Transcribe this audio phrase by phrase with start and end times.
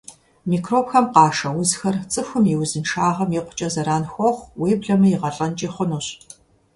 [0.49, 6.07] Микробхэм къашэ узхэр цӀыхум и узыншагъэм икъукӀэ зэран хуохъу, уеблэмэ игъэлӀэнкӀи хъунущ.